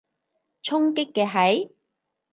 [0.63, 1.69] 衝擊嘅係？